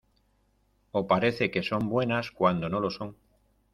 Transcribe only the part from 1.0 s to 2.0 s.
parece que son